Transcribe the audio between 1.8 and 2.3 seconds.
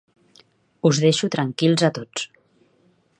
a tots